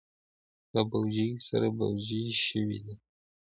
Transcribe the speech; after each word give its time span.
له 0.73 0.81
بوجیو 0.91 1.43
سره 1.47 1.67
بوجۍ 1.77 2.25
شوي 2.45 2.77
دي. 2.85 2.95